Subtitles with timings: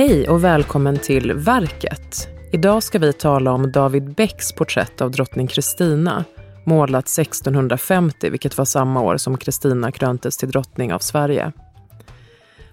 [0.00, 2.28] Hej och välkommen till Verket.
[2.52, 6.24] Idag ska vi tala om David Becks porträtt av drottning Kristina,
[6.66, 11.52] målat 1650, vilket var samma år som Kristina kröntes till drottning av Sverige.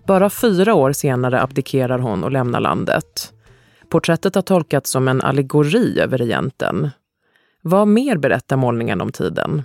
[0.05, 3.33] Bara fyra år senare abdikerar hon och lämnar landet.
[3.89, 6.89] Porträttet har tolkats som en allegori över regenten.
[7.61, 9.63] Vad mer berättar målningen om tiden?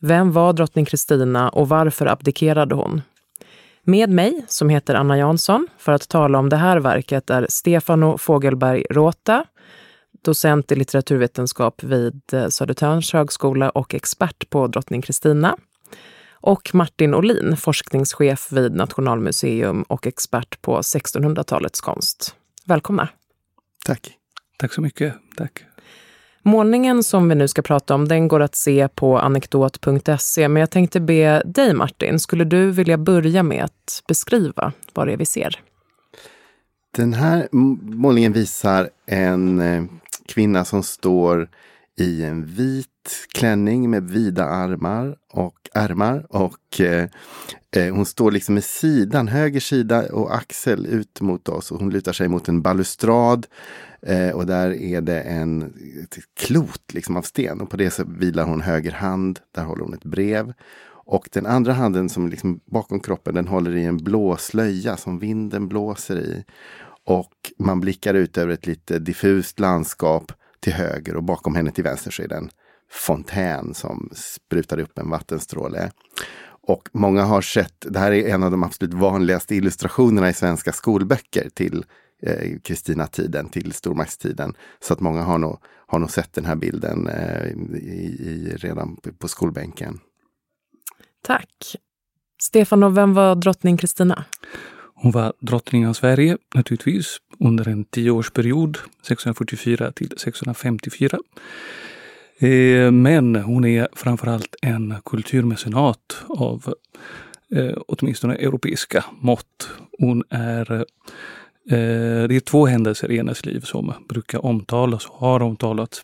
[0.00, 3.02] Vem var drottning Kristina och varför abdikerade hon?
[3.82, 8.18] Med mig, som heter Anna Jansson, för att tala om det här verket är Stefano
[8.18, 9.44] Fogelberg Råta,
[10.24, 15.56] docent i litteraturvetenskap vid Södertörns högskola och expert på drottning Kristina.
[16.32, 22.34] Och Martin Olin, forskningschef vid Nationalmuseum och expert på 1600-talets konst.
[22.64, 23.08] Välkomna!
[23.86, 24.16] Tack!
[24.58, 25.14] Tack så mycket.
[25.36, 25.64] Tack.
[26.42, 30.48] Målningen som vi nu ska prata om, den går att se på anekdot.se.
[30.48, 35.12] Men jag tänkte be dig Martin, skulle du vilja börja med att beskriva vad det
[35.12, 35.60] är vi ser?
[36.96, 37.48] Den här
[37.82, 39.84] målningen visar en eh,
[40.28, 41.48] kvinna som står
[41.98, 42.86] i en vit
[43.34, 46.26] klänning med vida armar och ärmar.
[46.28, 47.08] Och eh,
[47.76, 51.72] eh hon står liksom i sidan, höger sida och axel ut mot oss.
[51.72, 53.46] Och hon lutar sig mot en balustrad.
[54.02, 55.62] Eh, och där är det en
[56.02, 57.60] ett klot liksom av sten.
[57.60, 59.40] Och på det så vilar hon höger hand.
[59.54, 60.52] Där håller hon ett brev.
[61.04, 65.18] Och den andra handen som liksom bakom kroppen den håller i en blå slöja som
[65.18, 66.44] vinden blåser i.
[67.04, 71.84] Och man blickar ut över ett lite diffust landskap till höger och bakom henne till
[71.84, 72.50] vänster så är det en
[72.90, 75.90] fontän som sprutar upp en vattenstråle.
[76.62, 80.72] Och många har sett, det här är en av de absolut vanligaste illustrationerna i svenska
[80.72, 81.84] skolböcker till
[82.22, 84.54] eh, Kristina-tiden, eh, till stormaktstiden.
[84.80, 88.96] Så att många har nog, har nog sett den här bilden eh, i, i, redan
[89.18, 90.00] på skolbänken.
[91.22, 91.76] Tack.
[92.42, 94.24] Stefan, och vem var drottning Kristina?
[95.02, 101.18] Hon var drottning av Sverige naturligtvis under en tioårsperiod, 1644 till 1654.
[102.38, 106.74] Eh, men hon är framförallt en kulturmecenat av
[107.54, 109.70] eh, åtminstone europeiska mått.
[109.98, 110.86] Hon är eh,
[112.28, 116.02] det är två händelser i hennes liv som brukar omtalas och har omtalats,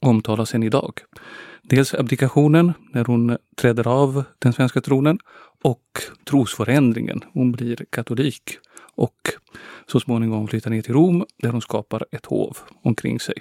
[0.00, 1.00] omtalas än idag.
[1.62, 5.18] Dels abdikationen när hon träder av den svenska tronen
[5.62, 7.20] och trosförändringen.
[7.32, 8.58] Hon blir katolik
[8.94, 9.16] och
[9.86, 13.34] så småningom flyttar ner till Rom där hon skapar ett hov omkring sig.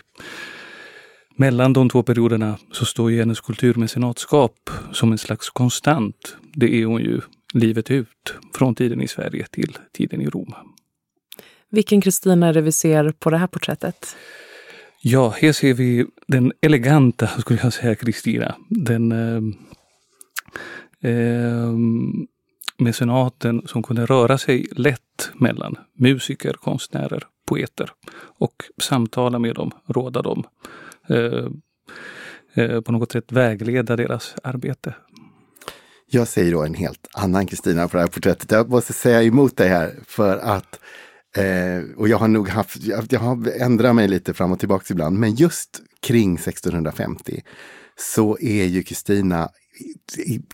[1.35, 6.37] Mellan de två perioderna så står ju hennes kulturmecenatskap som en slags konstant.
[6.53, 7.21] Det är hon ju
[7.53, 10.53] livet ut, från tiden i Sverige till tiden i Rom.
[11.69, 14.15] Vilken Kristina är det vi ser på det här porträttet?
[15.03, 18.55] Ja, här ser vi den eleganta, skulle jag säga, Kristina.
[18.69, 19.41] Den eh,
[21.11, 21.73] eh,
[22.77, 27.91] mecenaten som kunde röra sig lätt mellan musiker, konstnärer, poeter
[28.37, 30.43] och samtala med dem, råda dem.
[31.09, 31.47] Eh,
[32.53, 34.95] eh, på något sätt vägleda deras arbete.
[36.07, 38.51] Jag säger då en helt annan Kristina på det här porträttet.
[38.51, 40.79] Jag måste säga emot dig här för att
[41.35, 44.85] Eh, och jag har nog haft, jag, jag har ändrat mig lite fram och tillbaka
[44.89, 45.19] ibland.
[45.19, 47.43] Men just kring 1650
[47.95, 49.49] så är ju Kristina,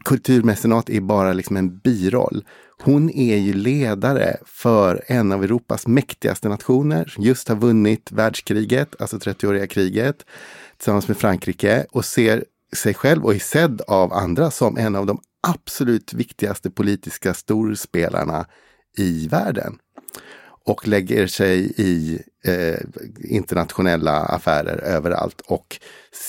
[0.05, 2.45] kulturmecenat är bara liksom en biroll.
[2.83, 9.01] Hon är ju ledare för en av Europas mäktigaste nationer, som just har vunnit världskriget,
[9.01, 10.25] alltså 30-åriga kriget,
[10.77, 12.45] tillsammans med Frankrike och ser
[12.75, 18.45] sig själv och är sedd av andra som en av de absolut viktigaste politiska storspelarna
[18.97, 19.77] i världen
[20.67, 22.79] och lägger sig i eh,
[23.19, 25.79] internationella affärer överallt och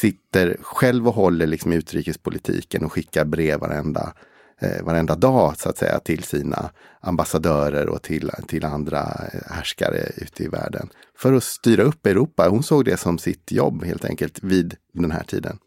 [0.00, 4.12] sitter själv och håller liksom utrikespolitiken och skickar brev varenda,
[4.60, 9.00] eh, varenda dag så att säga till sina ambassadörer och till, till andra
[9.32, 10.88] eh, härskare ute i världen.
[11.16, 12.49] För att styra upp Europa.
[12.49, 15.59] Hon såg det som sitt jobb helt enkelt vid den här tiden.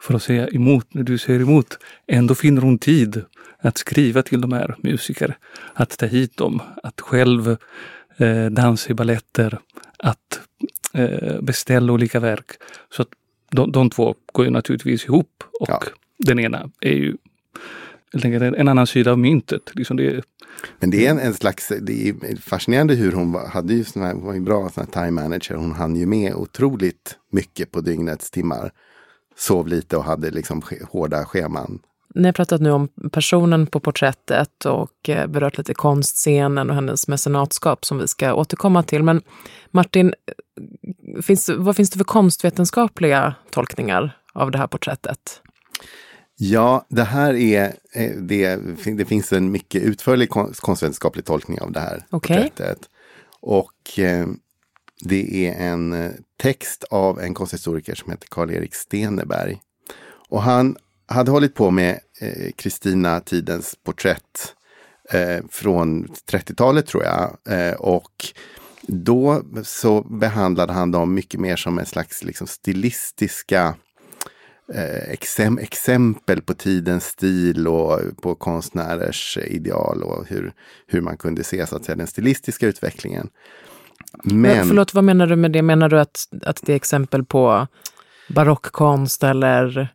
[0.00, 3.24] För att säga emot när du säger emot, ändå finner hon tid
[3.62, 5.36] att skriva till de här musiker,
[5.74, 7.56] att ta hit dem, att själv
[8.22, 9.58] eh, dans i balletter,
[9.98, 10.40] att
[10.92, 12.50] eh, beställa olika verk.
[12.90, 13.08] Så att
[13.50, 15.82] de, de två går ju naturligtvis ihop och ja.
[16.18, 17.16] den ena är ju
[18.56, 19.70] en annan sida av myntet.
[19.74, 20.24] Liksom det,
[20.78, 24.02] men det är en, en, slags, det är fascinerande hur hon var, hade ju sån
[24.02, 25.54] här, var ju bra sån här time manager.
[25.54, 28.72] Hon hann ju med otroligt mycket på dygnets timmar.
[29.36, 31.78] Sov lite och hade liksom hårda scheman.
[32.14, 37.08] Ni har pratat nu om personen på porträttet och eh, berört lite konstscenen och hennes
[37.08, 39.02] mecenatskap som vi ska återkomma till.
[39.02, 39.22] Men
[39.70, 40.14] Martin,
[41.22, 45.42] finns, vad finns det för konstvetenskapliga tolkningar av det här porträttet?
[46.36, 48.56] Ja, det här är, eh, det,
[48.96, 52.36] det finns en mycket utförlig konstvetenskaplig tolkning av det här okay.
[52.36, 52.78] porträttet.
[53.40, 54.26] Och eh,
[55.00, 59.60] det är en eh, text av en konsthistoriker som heter Karl-Erik Steneberg.
[60.28, 60.76] Och han
[61.06, 62.00] hade hållit på med
[62.56, 64.54] Kristina eh, Tidens porträtt
[65.10, 67.36] eh, från 30-talet tror jag.
[67.48, 68.26] Eh, och
[68.86, 73.74] då så behandlade han dem mycket mer som en slags liksom, stilistiska
[74.74, 80.52] eh, exem exempel på tidens stil och på konstnärers ideal och hur,
[80.86, 83.28] hur man kunde se så att säga, den stilistiska utvecklingen.
[84.24, 85.62] Men, Förlåt, vad menar du med det?
[85.62, 87.66] Menar du att, att det är exempel på
[88.28, 89.88] barockkonst eller?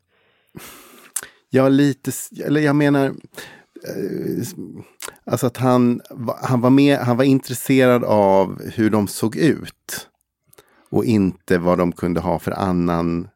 [1.58, 2.12] Ja, lite,
[2.46, 4.48] eller jag menar, eh,
[5.26, 6.02] alltså att han,
[6.42, 10.08] han, var med, han var intresserad av hur de såg ut.
[10.90, 13.28] Och inte vad de kunde ha för annan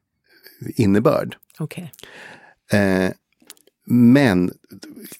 [0.75, 1.35] innebörd.
[1.59, 1.87] Okay.
[2.71, 3.11] Eh,
[3.91, 4.51] men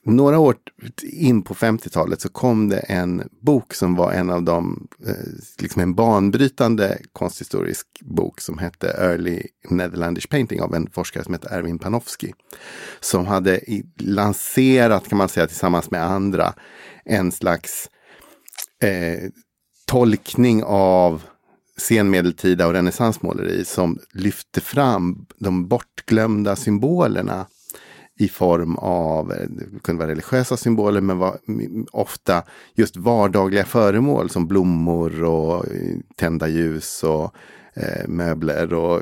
[0.03, 0.55] några år
[1.03, 5.13] in på 50-talet så kom det en bok som var en av de, eh,
[5.59, 11.49] liksom en banbrytande konsthistorisk bok som hette Early Netherlandish Painting av en forskare som hette
[11.49, 12.31] Erwin Panofsky.
[12.99, 13.59] Som hade
[13.99, 16.53] lanserat, kan man säga tillsammans med andra,
[17.05, 17.89] en slags
[18.83, 19.29] eh,
[19.85, 21.23] tolkning av
[21.77, 27.45] senmedeltida och renässansmåleri som lyfte fram de bortglömda symbolerna
[28.21, 31.37] i form av, det kunde vara religiösa symboler, men var
[31.91, 32.43] ofta
[32.75, 35.65] just vardagliga föremål som blommor och
[36.15, 37.35] tända ljus och
[37.73, 39.01] eh, möbler och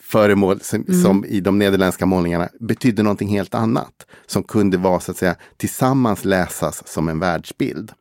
[0.00, 1.02] föremål som, mm.
[1.02, 4.06] som, i de nederländska målningarna betydde någonting helt annat.
[4.26, 7.92] Som kunde vara så att säga tillsammans läsas som en världsbild.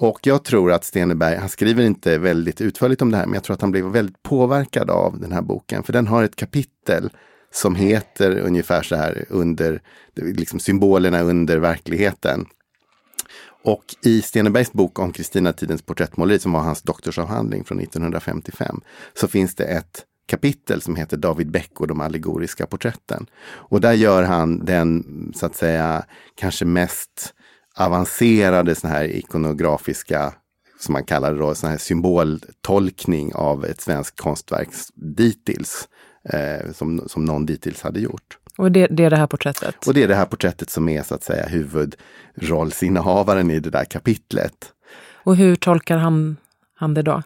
[0.00, 3.44] Och jag tror att Steneberg, han skriver inte väldigt utförligt om det här, men jag
[3.44, 5.82] tror att han blev väldigt påverkad av den här boken.
[5.82, 7.10] För den har ett kapitel
[7.50, 9.82] som heter ungefär så här under
[10.14, 12.46] liksom symbolerna under verkligheten.
[13.62, 18.80] Och i Stenebergs bok om Kristina-tidens porträttmåleri, som var hans doktorsavhandling från 1955,
[19.14, 23.26] så finns det ett kapitel som heter David Beck och de allegoriska porträtten.
[23.44, 25.04] Och där gör han den,
[25.36, 26.04] så att säga,
[26.34, 27.34] kanske mest
[27.76, 30.34] avancerade såna här ikonografiska,
[30.78, 35.88] som man kallar det då, sån här symboltolkning av ett svenskt konstverk dittills
[36.24, 38.38] eh, som, som någon dittills hade gjort.
[38.58, 39.86] Och det, det, är det här porträttet?
[39.86, 43.84] Och det är det här porträttet som är så att säga huvudrollsinnehavaren i det där
[43.84, 44.72] kapitlet.
[45.24, 46.36] Och hur tolkar han,
[46.74, 47.22] han det då?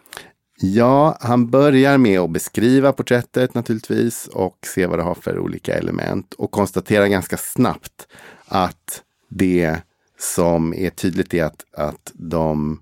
[0.57, 5.73] Ja, han börjar med att beskriva porträttet naturligtvis och se vad det har för olika
[5.73, 8.07] element och konstaterar ganska snabbt
[8.45, 9.77] att det
[10.19, 12.81] som är tydligt är att, att, de,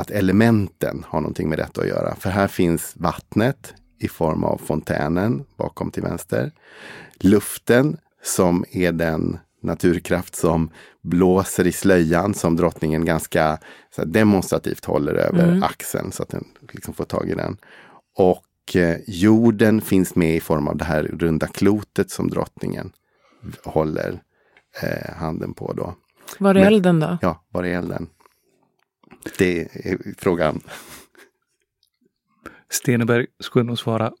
[0.00, 2.14] att elementen har någonting med detta att göra.
[2.14, 6.52] För här finns vattnet, i form av fontänen bakom till vänster.
[7.14, 10.70] Luften som är den naturkraft som
[11.02, 13.58] blåser i slöjan som drottningen ganska
[13.96, 15.62] här, demonstrativt håller över mm.
[15.62, 17.56] axeln så att den liksom får tag i den.
[18.16, 22.92] Och eh, jorden finns med i form av det här runda klotet som drottningen
[23.64, 24.20] håller
[24.82, 25.72] eh, handen på.
[25.72, 25.94] Då.
[26.38, 27.18] Var är elden då?
[27.22, 28.06] Ja, var är elden?
[29.38, 30.60] Det är frågan.
[32.70, 34.12] Steneberg skulle nog svara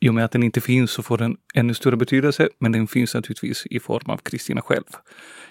[0.00, 2.86] i och med att den inte finns så får den ännu större betydelse, men den
[2.86, 4.84] finns naturligtvis i form av Kristina själv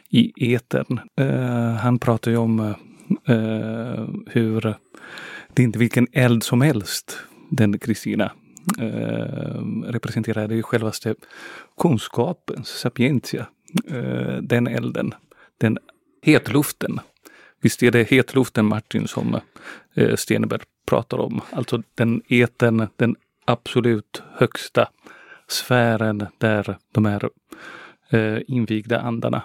[0.09, 0.99] i etern.
[1.21, 4.61] Uh, han pratar ju om uh, hur
[5.53, 7.17] det är inte vilken eld som helst
[7.49, 8.31] den Kristina
[8.81, 10.47] uh, representerar.
[10.47, 11.15] Det är ju självaste
[11.81, 13.47] kunskapens sapientia.
[14.41, 15.13] den elden,
[15.57, 15.77] den
[16.21, 16.99] hetluften.
[17.61, 19.39] Visst är det hetluften Martin som
[20.15, 21.41] Steneberg pratar om.
[21.51, 24.89] Alltså den eten, den absolut högsta
[25.47, 27.29] sfären där de här
[28.09, 29.43] eh, invigda andarna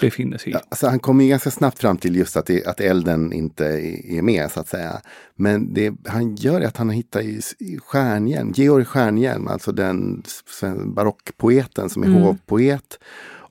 [0.00, 0.52] befinner sig.
[0.52, 3.64] Ja, alltså han kommer ganska snabbt fram till just att, det, att elden inte
[4.04, 5.00] är med så att säga.
[5.34, 10.22] Men det han gör är att han hittar i, i Stjärnhjelm, Georg Stjärnhjelm, alltså den
[10.84, 12.22] barockpoeten som är mm.
[12.22, 12.98] hovpoet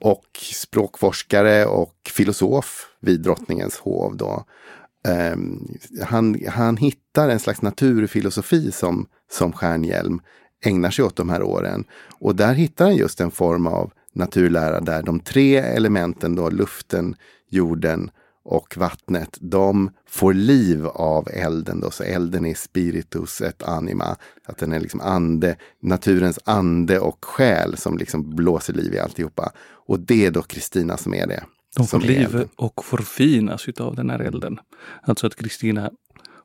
[0.05, 4.17] och språkforskare och filosof vid drottningens hov.
[4.17, 4.45] Då.
[5.33, 10.21] Um, han, han hittar en slags naturfilosofi som, som Stjärnhjelm
[10.65, 11.83] ägnar sig åt de här åren.
[12.19, 17.15] Och där hittar han just en form av naturlära där de tre elementen, då, luften,
[17.50, 18.12] jorden
[18.45, 21.79] och vattnet, de får liv av elden.
[21.79, 21.91] Då.
[21.91, 24.15] Så elden är spiritus et anima.
[24.45, 29.51] Att den är liksom ande, naturens ande och själ som liksom blåser liv i alltihopa.
[29.87, 31.43] Och det är då Kristina som är det.
[31.75, 34.59] De får liv och förfinas utav den här elden.
[35.01, 35.91] Alltså att Kristina,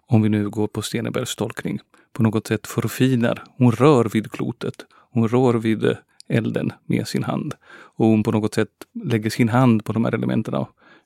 [0.07, 1.81] om vi nu går på Stenebergs tolkning,
[2.13, 3.45] på något sätt förfinar.
[3.59, 4.75] Hon rör vid klotet.
[5.13, 5.97] Hon rör vid
[6.29, 7.55] elden med sin hand.
[7.71, 8.69] Och hon på något sätt
[9.05, 10.55] lägger sin hand på de här elementen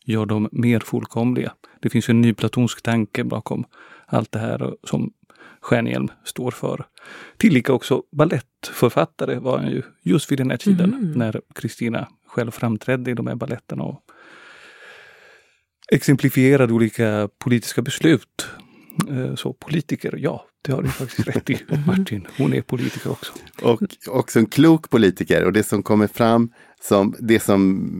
[0.04, 1.52] gör dem mer fullkomliga.
[1.80, 3.64] Det finns en ny platonsk tanke bakom
[4.06, 5.12] allt det här som
[5.60, 6.86] Stjärnhielm står för.
[7.36, 11.12] Tillika också ballettförfattare var han ju just vid den här tiden mm.
[11.12, 14.00] när Kristina själv framträdde i de här balletterna och
[15.92, 18.48] exemplifierade olika politiska beslut.
[19.10, 22.26] Eh, så politiker, ja, det har du faktiskt rätt i Martin.
[22.38, 23.32] Hon är politiker också.
[23.62, 26.50] Och också en klok politiker och det som kommer fram
[26.88, 27.90] som det som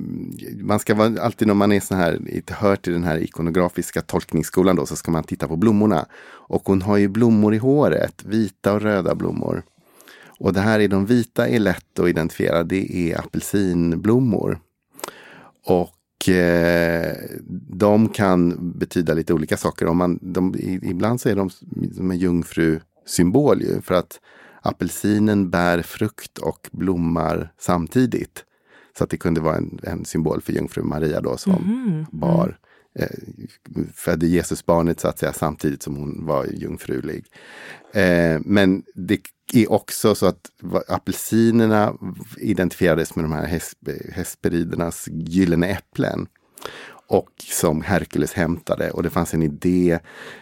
[0.60, 2.18] man ska vara alltid när man är så här,
[2.50, 6.06] hör till den här ikonografiska tolkningsskolan då, så ska man titta på blommorna.
[6.24, 9.62] Och hon har ju blommor i håret, vita och röda blommor.
[10.38, 14.58] Och det här är de vita är lätt att identifiera, det är apelsinblommor.
[15.66, 15.90] Och
[16.28, 17.12] eh,
[17.69, 19.87] de kan betyda lite olika saker.
[19.87, 21.50] Om man, de, ibland så är de
[21.95, 24.21] som en jungfrusymbol ju, för att
[24.62, 28.45] apelsinen bär frukt och blommar samtidigt.
[28.99, 32.07] Så att det kunde vara en, en symbol för jungfru Maria då som mm.
[32.11, 32.59] bar
[32.98, 33.08] eh,
[33.94, 37.24] födde Jesusbarnet så att säga samtidigt som hon var jungfrulig.
[37.92, 39.20] Eh, men det
[39.52, 40.50] är också så att
[40.88, 41.94] apelsinerna
[42.38, 43.60] identifierades med de här
[44.12, 46.26] Hesperidernas gyllene äpplen.
[47.06, 48.90] Och som Herkules hämtade.
[48.90, 49.98] Och det fanns en idé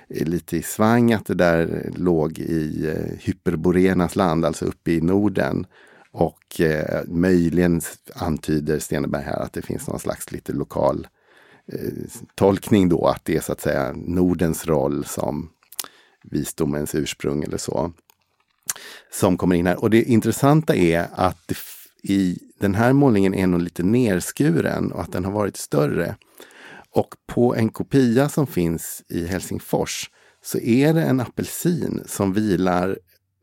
[0.09, 5.01] eh, lite i svang att det där låg i eh, Hyperborenas land, alltså uppe i
[5.01, 5.67] Norden.
[6.13, 7.81] Och eh, möjligen
[8.15, 11.22] antyder Steneberg här att det finns någon slags lite lokal eh,
[12.35, 15.51] tolkning då, att det är så att säga Nordens roll som
[16.25, 17.93] visdomens ursprung eller så.
[19.13, 19.83] Som kommer in här.
[19.83, 21.57] Och det intressanta är att det,
[22.03, 26.17] i den här målningen är nog lite nerskuren och att den har varit större.
[26.91, 30.11] Och på en kopia som finns i Helsingfors
[30.43, 32.99] så är det en apelsin som vilar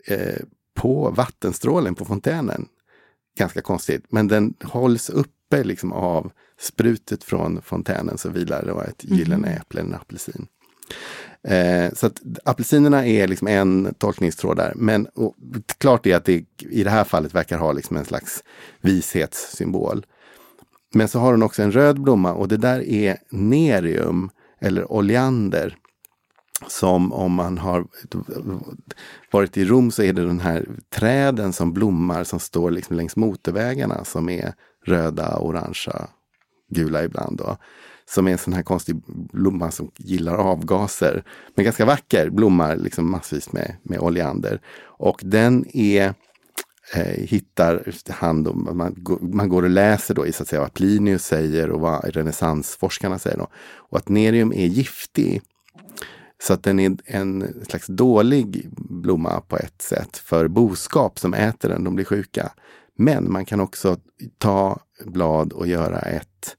[0.07, 0.41] eh,
[0.73, 2.67] på vattenstrålen på fontänen.
[3.37, 9.03] Ganska konstigt, men den hålls uppe liksom av sprutet från fontänen så vilar det ett
[9.03, 9.61] gyllene mm.
[9.61, 10.47] äpple, en apelsin.
[11.43, 14.73] Eh, så att apelsinerna är liksom en tolkningstråd där.
[14.75, 15.35] Men och,
[15.77, 18.43] klart är att det i det här fallet verkar ha liksom en slags
[18.81, 20.05] vishetssymbol.
[20.93, 24.29] Men så har den också en röd blomma och det där är nerium
[24.61, 25.77] eller oleander
[26.67, 27.87] som om man har
[29.31, 33.15] varit i Rom så är det den här träden som blommar som står liksom längs
[33.15, 34.53] motorvägarna som är
[34.85, 36.07] röda, orangea,
[36.69, 37.37] gula ibland.
[37.37, 37.57] Då.
[38.05, 38.95] Som är en sån här konstig
[39.33, 41.23] blomma som gillar avgaser.
[41.55, 44.61] Men ganska vacker, blommar liksom massvis med, med oleander.
[44.81, 46.13] Och den är
[46.93, 50.73] eh, hittar han då, man, man går och läser då i så att säga vad
[50.73, 53.37] Plinius säger och vad renässansforskarna säger.
[53.37, 53.47] Då.
[53.75, 55.41] Och att nerium är giftig.
[56.41, 61.69] Så att den är en slags dålig blomma på ett sätt för boskap som äter
[61.69, 62.51] den, de blir sjuka.
[62.95, 63.97] Men man kan också
[64.37, 66.57] ta blad och göra ett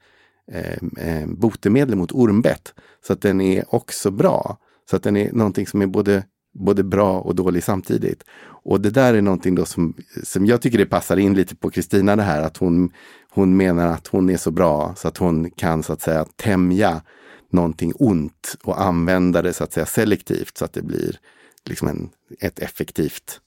[0.52, 2.74] Eh, eh, botemedel mot ormbett.
[3.06, 4.58] Så att den är också bra.
[4.90, 8.24] Så att den är någonting som är både, både bra och dålig samtidigt.
[8.62, 11.70] Och det där är någonting då som, som jag tycker det passar in lite på
[11.70, 12.92] Kristina det här att hon,
[13.30, 17.02] hon menar att hon är så bra så att hon kan så att säga tämja
[17.50, 21.16] någonting ont och använda det så att säga selektivt så att det blir
[21.64, 23.40] liksom en, ett effektivt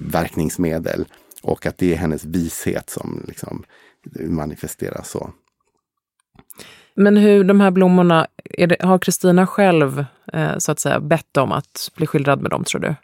[0.00, 1.06] verkningsmedel.
[1.42, 3.64] Och att det är hennes vishet som liksom
[4.28, 5.32] manifesteras så.
[6.96, 11.52] Men hur de här blommorna, det, har Kristina själv eh, så att säga bett om
[11.52, 12.94] att bli skildrad med dem tror du?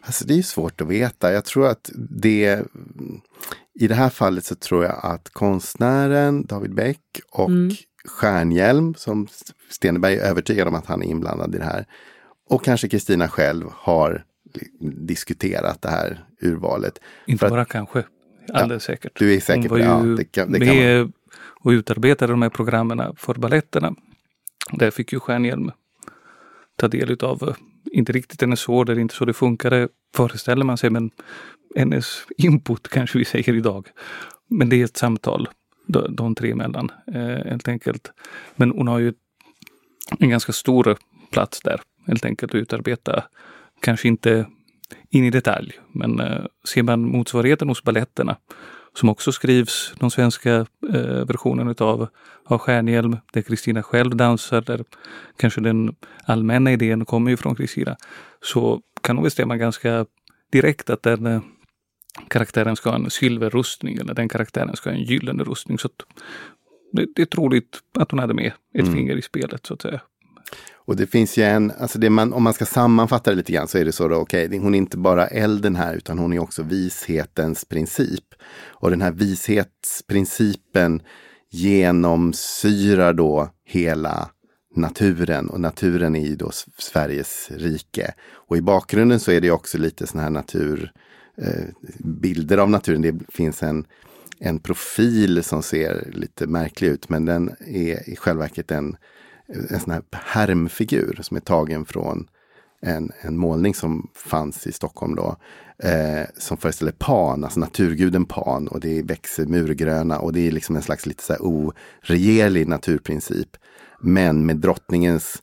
[0.00, 1.32] Alltså det är svårt att veta.
[1.32, 1.90] Jag tror att
[2.22, 2.62] det
[3.80, 7.74] i det här fallet så tror jag att konstnären David Beck och mm.
[8.04, 9.28] Stjärnhjälm som
[9.70, 11.86] Stenberg är övertygad om att han är inblandad i det här.
[12.48, 14.24] Och kanske Kristina själv har
[14.80, 16.98] diskuterat det här urvalet.
[17.26, 18.04] Inte bara att, kanske,
[18.52, 19.18] alldeles ja, säkert.
[19.18, 19.84] Du är säker på det?
[19.84, 21.12] Ja, det, kan, det kan
[21.60, 23.94] och utarbetade de här programmen för balletterna.
[24.72, 25.70] Där fick ju Stjärnhjelm
[26.76, 27.54] ta del av, eh,
[27.92, 31.10] inte riktigt hennes ord, det är inte så det funkade föreställer man sig, men
[31.76, 33.88] hennes input kanske vi säger idag.
[34.48, 35.48] Men det är ett samtal
[35.86, 38.12] de, de tre emellan eh, helt enkelt.
[38.56, 39.14] Men hon har ju
[40.18, 40.96] en ganska stor
[41.30, 43.24] plats där helt enkelt att utarbeta.
[43.80, 44.46] Kanske inte
[45.10, 48.36] in i detalj, men eh, ser man motsvarigheten hos balletterna
[48.96, 50.54] som också skrivs, de svenska
[50.94, 52.08] eh, versionen utav
[52.44, 54.84] av Stjärnhjälm, där Kristina själv dansar, där
[55.36, 57.96] kanske den allmänna idén kommer ju från Kristina,
[58.42, 60.06] så kan hon bestämma ganska
[60.52, 61.40] direkt att den eh,
[62.28, 65.78] karaktären ska ha en silverrustning eller den karaktären ska ha en gyllene rustning.
[65.78, 65.88] Så
[66.92, 68.94] det, det, är troligt att hon hade med ett mm.
[68.94, 70.00] finger i spelet så att säga.
[70.86, 73.68] Och det finns ju en, alltså det man, om man ska sammanfatta det lite grann
[73.68, 76.32] så är det så då, okej, okay, hon är inte bara elden här utan hon
[76.32, 78.24] är också vishetens princip.
[78.64, 81.02] Och den här vishetsprincipen
[81.50, 84.30] genomsyrar då hela
[84.76, 88.14] naturen och naturen är ju då Sveriges rike.
[88.32, 90.92] Och i bakgrunden så är det också lite sådana här natur,
[91.38, 91.64] eh,
[91.98, 93.02] bilder av naturen.
[93.02, 93.84] Det finns en,
[94.38, 98.96] en profil som ser lite märklig ut men den är i själva verket en,
[99.48, 102.28] en sån här härmfigur som är tagen från
[102.80, 105.36] en, en målning som fanns i Stockholm då.
[105.78, 108.68] Eh, som föreställer Pan, alltså naturguden Pan.
[108.68, 113.56] Och det växer murgröna och det är liksom en slags lite så här oregerlig naturprincip.
[114.00, 115.42] Men med drottningens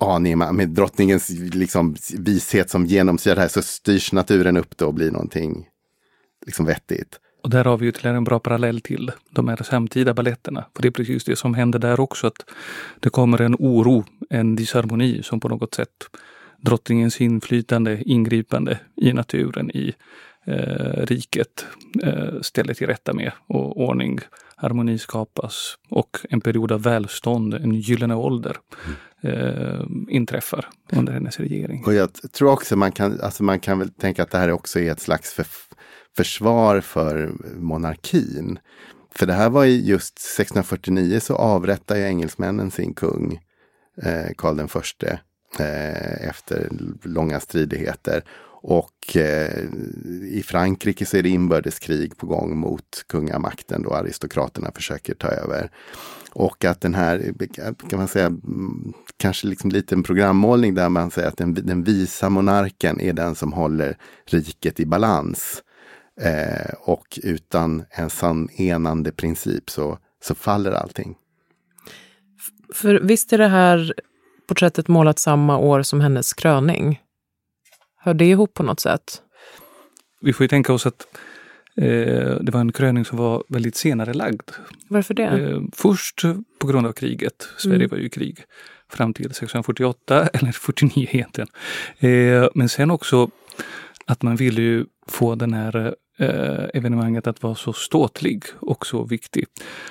[0.00, 4.94] anima, med drottningens liksom vishet som genomsyrar det här så styrs naturen upp då och
[4.94, 5.68] blir någonting
[6.46, 7.20] liksom vettigt.
[7.48, 10.64] Och där har vi ytterligare en bra parallell till de här samtida balletterna.
[10.74, 12.26] För det är precis det som händer där också.
[12.26, 12.50] att
[13.00, 15.88] Det kommer en oro, en disharmoni som på något sätt
[16.60, 19.94] drottningens inflytande, ingripande i naturen, i
[20.46, 21.66] eh, riket
[22.02, 24.18] eh, ställer till rätta med och ordning,
[24.56, 28.56] harmoni skapas och en period av välstånd, en gyllene ålder
[29.22, 31.84] eh, inträffar under hennes regering.
[31.86, 34.80] Och jag tror också man kan, alltså man kan väl tänka att det här också
[34.80, 35.46] är ett slags för,
[36.18, 38.58] försvar för monarkin.
[39.14, 43.40] För det här var ju just 1649 så avrättar ju engelsmännen sin kung,
[44.02, 45.20] eh, Karl den förste
[45.58, 46.68] eh, efter
[47.02, 48.24] långa stridigheter.
[48.62, 49.64] Och eh,
[50.22, 55.70] i Frankrike så är det inbördeskrig på gång mot kungamakten då aristokraterna försöker ta över.
[56.32, 57.34] Och att den här,
[57.88, 58.32] kan man säga,
[59.16, 63.34] kanske liksom liten en programmålning där man säger att den, den visa monarken är den
[63.34, 65.62] som håller riket i balans.
[66.20, 71.14] Eh, och utan en sann enande princip så, så faller allting.
[72.74, 73.94] För visst är det här
[74.48, 77.00] porträttet målat samma år som hennes kröning?
[78.00, 79.22] Hör det ihop på något sätt?
[80.20, 81.06] Vi får ju tänka oss att
[81.76, 84.50] eh, det var en kröning som var väldigt senare lagd.
[84.88, 85.22] Varför det?
[85.22, 86.22] Eh, först
[86.58, 87.48] på grund av kriget.
[87.56, 87.88] Sverige mm.
[87.88, 88.44] var ju i krig
[88.90, 91.48] fram till 1648, eller 49 egentligen.
[91.98, 93.30] Eh, men sen också
[94.06, 99.04] att man ville ju få den här eh, evenemanget att vara så ståtlig och så
[99.04, 99.44] viktig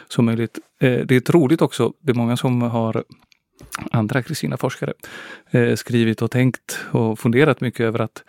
[0.08, 0.60] som möjligt.
[0.80, 3.04] Eh, det är troligt också, det är många som har
[3.92, 4.94] andra Kristina-forskare
[5.52, 8.24] eh, skrivit och tänkt och funderat mycket över att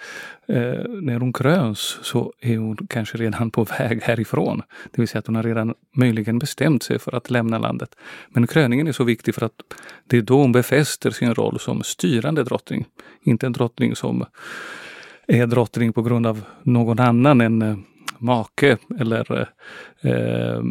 [0.48, 4.62] eh, när hon kröns så är hon kanske redan på väg härifrån.
[4.90, 7.94] Det vill säga att hon har redan möjligen bestämt sig för att lämna landet.
[8.28, 9.62] Men kröningen är så viktig för att
[10.06, 12.84] det är då hon befäster sin roll som styrande drottning.
[13.22, 14.24] Inte en drottning som
[15.28, 17.76] är drottning på grund av någon annan än eh,
[18.18, 19.48] make eller
[20.00, 20.62] eh,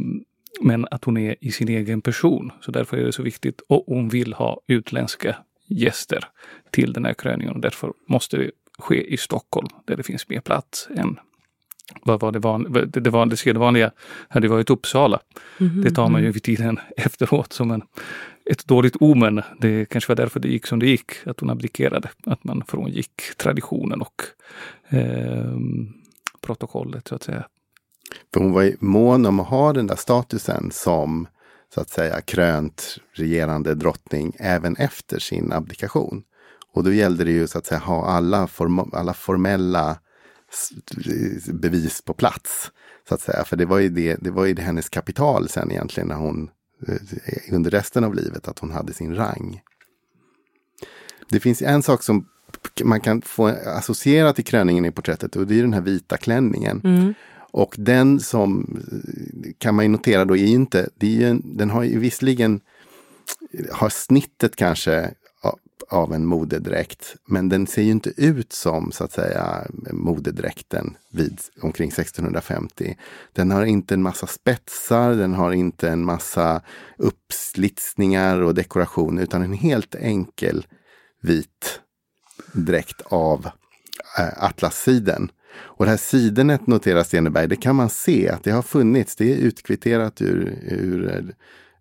[0.61, 2.51] men att hon är i sin egen person.
[2.61, 3.61] Så därför är det så viktigt.
[3.69, 5.35] Och hon vill ha utländska
[5.67, 6.23] gäster
[6.71, 7.53] till den här kröningen.
[7.53, 11.19] Och därför måste det ske i Stockholm där det finns mer plats än
[12.01, 13.91] vad var det, van, det, det, van, det sedvanliga
[14.27, 15.19] hade varit Uppsala.
[15.59, 17.81] Mm, det tar man ju vid tiden efteråt som en,
[18.49, 19.41] ett dåligt omen.
[19.59, 22.09] Det kanske var därför det gick som det gick, att hon abdikerade.
[22.25, 24.21] Att man frångick traditionen och
[24.89, 25.57] eh,
[26.41, 27.47] protokollet så att säga.
[28.33, 31.27] För hon var ju mån om att ha den där statusen som
[31.73, 36.23] så att säga krönt regerande drottning även efter sin abdikation.
[36.73, 39.97] Och då gällde det ju så att säga ha alla, form alla formella
[41.53, 42.71] bevis på plats.
[43.09, 43.43] Så att säga.
[43.43, 46.49] För det var ju, det, det var ju det hennes kapital sen egentligen när hon
[47.51, 49.61] under resten av livet, att hon hade sin rang.
[51.29, 52.27] Det finns en sak som
[52.83, 56.81] man kan få associera till kröningen i porträttet och det är den här vita klänningen.
[56.83, 57.13] Mm.
[57.51, 58.79] Och den som
[59.57, 62.59] kan man notera då är inte, det är ju, den har ju visserligen
[63.71, 65.13] har snittet kanske
[65.89, 67.15] av en modedräkt.
[67.25, 72.97] Men den ser ju inte ut som så att säga modedräkten vid omkring 1650.
[73.33, 76.61] Den har inte en massa spetsar, den har inte en massa
[76.97, 80.65] uppslitsningar och dekoration utan en helt enkel
[81.21, 81.81] vit
[82.53, 83.45] dräkt av
[84.17, 85.31] eh, äh, atlassiden.
[85.57, 89.15] Och det här sidenet noterar Steneberg, det kan man se att det har funnits.
[89.15, 91.23] Det är utkvitterat ur, ur eh,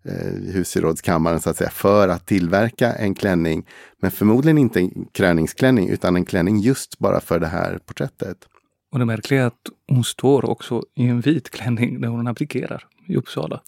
[0.07, 3.65] eh, husgerådskammaren så att säga för att tillverka en klänning.
[4.01, 8.37] Men förmodligen inte en kröningsklänning utan en klänning just bara för det här porträttet.
[8.91, 12.83] Och det märkliga är att hon står också i en vit klänning när hon abdikerar
[13.07, 13.61] i Uppsala.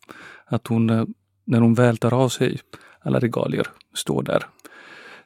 [0.45, 1.05] Att hon, eh,
[1.45, 2.59] när hon väl tar av sig
[3.01, 4.45] alla regalier, står där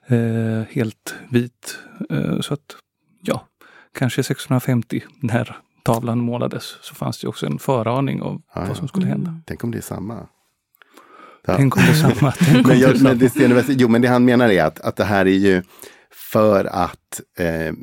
[0.08, 1.80] eh, helt vit.
[2.10, 2.76] Eh, så att
[3.21, 3.47] ja,
[3.93, 8.88] kanske 1650 när tavlan målades så fanns det också en föraning av ja, vad som
[8.88, 9.39] skulle hända.
[9.45, 10.28] Tänk om det är samma.
[11.47, 11.56] Ja.
[11.58, 12.34] Tänk om det är samma.
[12.67, 13.32] men, jag, men det,
[13.67, 15.63] jo, men det han menar är att, att det här är ju
[16.32, 17.73] för att eh,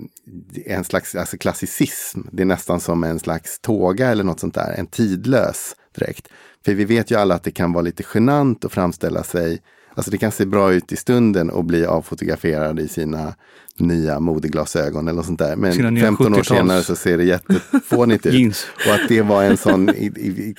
[0.67, 4.75] en slags alltså klassicism, det är nästan som en slags tåga eller något sånt där,
[4.79, 6.29] en tidlös dräkt.
[6.65, 9.61] För vi vet ju alla att det kan vara lite genant att framställa sig
[9.95, 13.35] Alltså det kan se bra ut i stunden och bli avfotograferad i sina
[13.81, 15.57] nya modeglasögon eller något sånt där.
[15.57, 18.67] Men 15 år senare så ser det jättefånigt ut.
[18.87, 20.55] och att det var en sån, i, i,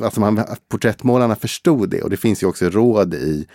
[0.00, 3.46] alltså man, porträttmålarna förstod det och det finns ju också råd i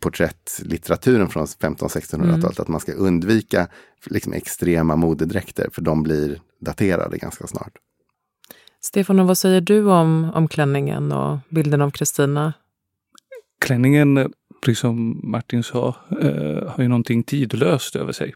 [0.00, 2.52] porträttlitteraturen från 1500-1600-talet mm.
[2.58, 3.68] att man ska undvika
[4.06, 7.72] liksom, extrema modedräkter för de blir daterade ganska snart.
[8.80, 12.52] Stefan, och vad säger du om, om klänningen och bilden av Kristina?
[13.60, 14.26] Klänningen, eh,
[14.64, 18.34] precis som Martin sa, eh, har ju någonting tidlöst över sig.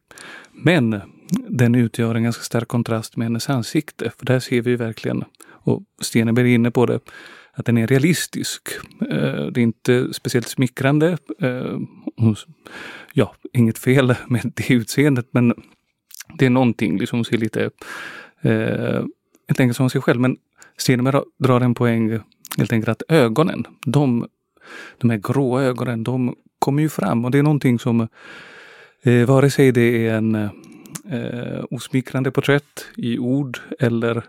[0.52, 1.00] Men
[1.48, 4.11] den utgör en ganska stark kontrast med hennes ansikte.
[4.18, 7.00] För där ser vi verkligen, och Steneberg är inne på det,
[7.52, 8.68] att den är realistisk.
[9.00, 11.18] Eh, det är inte speciellt smickrande.
[11.40, 11.78] Eh,
[13.12, 15.54] ja, inget fel med det utseendet, men
[16.38, 17.70] det är någonting, liksom ser lite
[18.40, 19.02] eh,
[19.48, 20.20] helt enkelt som sig själv.
[20.20, 20.37] Men
[20.76, 22.20] Steneberg drar en poäng eh,
[22.59, 24.26] helt enkelt att ögonen, de,
[24.98, 28.09] de här grå ögonen, de kommer ju fram och det är någonting som
[29.02, 30.35] eh, vare sig det är en
[31.11, 34.24] eh, osmickrande porträtt i ord eller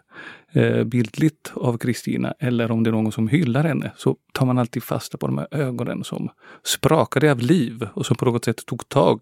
[0.51, 4.57] eh, bildligt av Kristina eller om det är någon som hyllar henne så tar man
[4.57, 6.29] alltid fasta på de här ögonen som
[6.63, 9.19] sprakade av liv och som på något sätt tog tag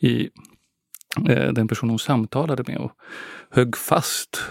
[0.00, 0.30] i
[1.28, 2.92] eh, den person hon samtalade med och
[3.50, 4.42] högg fast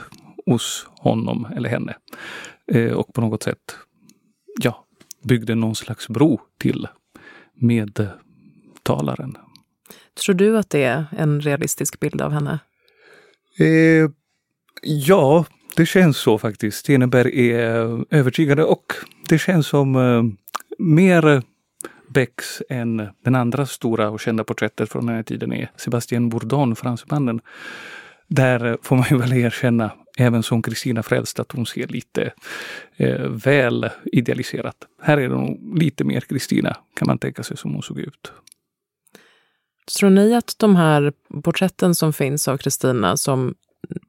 [0.46, 1.96] hos honom eller henne.
[2.72, 3.76] Eh, och på något sätt
[4.62, 4.85] ja,
[5.28, 6.88] byggde någon slags bro till
[7.56, 9.38] medtalaren.
[10.26, 12.60] Tror du att det är en realistisk bild av henne?
[13.60, 14.10] Eh,
[14.82, 16.78] ja, det känns så faktiskt.
[16.78, 18.94] Steneberg är övertygande och
[19.30, 20.24] det känns som eh,
[20.78, 21.44] mer
[22.10, 26.76] Becks än den andra stora och kända porträttet från den här tiden är Sebastian Bourdon,
[26.76, 27.42] fransmannen.
[28.28, 32.32] Där får man ju väl erkänna, även som Kristina Frälst, att hon ser lite
[32.98, 34.76] eh, väl idealiserat.
[35.02, 38.32] Här är det nog lite mer Kristina, kan man tänka sig, som hon såg ut.
[40.00, 43.56] Tror ni att de här porträtten som finns av Kristina, som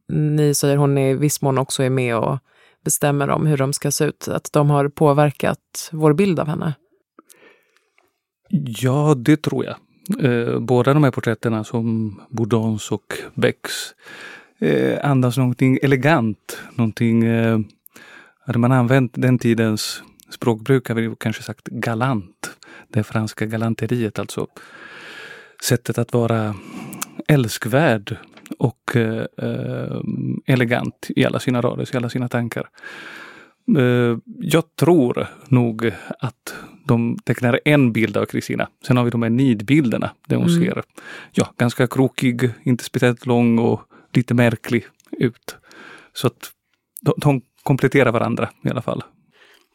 [0.08, 2.38] ni säger hon i viss mån också är med och
[2.84, 6.74] bestämmer om hur de ska se ut, att de har påverkat vår bild av henne?
[8.80, 9.76] Ja, det tror jag.
[10.24, 13.94] Eh, båda de här porträtterna som Bourdons och Becks
[14.58, 17.58] eh, andas någonting elegant, någonting eh,
[18.46, 22.50] hade man använt den tidens språkbruk hade vi kanske sagt galant.
[22.88, 24.46] Det franska galanteriet, alltså
[25.62, 26.54] sättet att vara
[27.28, 28.16] älskvärd
[28.58, 30.00] och eh, eh,
[30.46, 32.68] elegant i alla sina rörelser, i alla sina tankar.
[33.78, 38.68] Eh, jag tror nog att de tecknar en bild av Kristina.
[38.86, 40.60] Sen har vi de här nidbilderna där hon mm.
[40.60, 40.82] ser
[41.32, 43.80] ja, ganska krokig, inte speciellt lång och
[44.12, 45.56] lite märklig ut.
[46.12, 46.50] Så att
[47.02, 49.04] de, de kompletterar varandra i alla fall.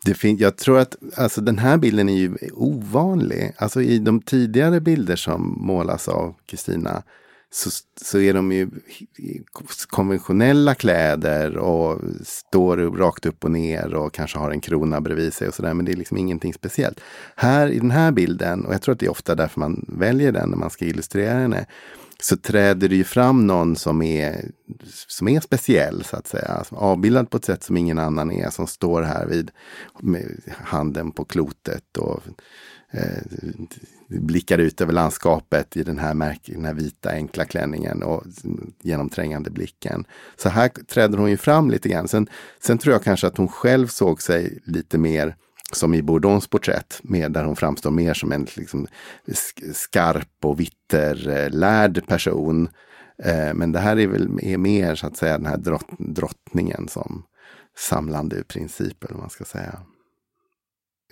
[0.06, 3.54] Det fin- jag tror att alltså, den här bilden är ju ovanlig.
[3.58, 7.04] Alltså i de tidigare bilder som målas av Kristina
[7.54, 7.70] så,
[8.02, 8.70] så är de ju
[9.88, 15.48] konventionella kläder och står rakt upp och ner och kanske har en krona bredvid sig
[15.48, 15.74] och sådär.
[15.74, 17.00] Men det är liksom ingenting speciellt.
[17.36, 20.32] Här i den här bilden, och jag tror att det är ofta därför man väljer
[20.32, 21.66] den när man ska illustrera henne,
[22.22, 24.52] så träder det ju fram någon som är,
[25.08, 26.64] som är speciell så att säga.
[26.70, 28.50] Avbildad på ett sätt som ingen annan är.
[28.50, 29.52] Som står här vid
[30.00, 32.24] med handen på klotet och
[32.92, 33.22] eh,
[34.08, 38.24] blickar ut över landskapet i den här, märk, den här vita enkla klänningen och
[38.82, 40.06] genomträngande blicken.
[40.38, 42.08] Så här träder hon ju fram lite grann.
[42.08, 42.28] Sen,
[42.60, 45.36] sen tror jag kanske att hon själv såg sig lite mer
[45.76, 48.88] som i Bourdons porträtt, med, där hon framstår mer som en liksom,
[49.74, 52.70] skarp och vitterlärd person.
[53.24, 56.88] Eh, men det här är väl är mer så att säga den här drott, drottningen
[56.88, 57.24] som
[57.78, 59.80] samlande princip, eller vad man ska säga.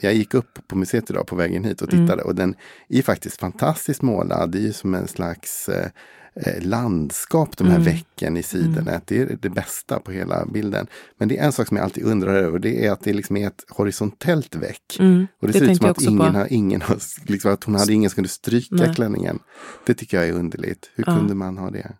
[0.01, 2.25] Jag gick upp på museet idag på vägen hit och tittade mm.
[2.25, 2.55] och den
[2.89, 4.51] är faktiskt fantastiskt målad.
[4.51, 5.89] Det är ju som en slags eh,
[6.35, 7.83] Eh, landskap, de här mm.
[7.83, 8.91] vecken i sidorna.
[8.91, 9.01] Mm.
[9.05, 10.87] Det är det bästa på hela bilden.
[11.17, 12.59] Men det är en sak som jag alltid undrar över.
[12.59, 14.97] Det är att det liksom är ett horisontellt väck.
[14.99, 15.27] Mm.
[15.41, 17.93] Och det, det ser ut som att ingen, har, ingen har, liksom att hon hade
[17.93, 18.95] ingen som kunde stryka Nej.
[18.95, 19.39] klänningen.
[19.85, 20.91] Det tycker jag är underligt.
[20.95, 21.17] Hur ja.
[21.17, 21.91] kunde man ha det?